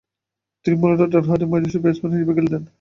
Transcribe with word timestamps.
তিনি 0.65 0.75
মূলতঃ 0.81 1.09
ডানহাতি 1.13 1.45
মাঝারিসারির 1.47 1.83
ব্যাটসম্যান 1.83 2.13
হিসেবে 2.13 2.35
খেলতেন। 2.37 2.61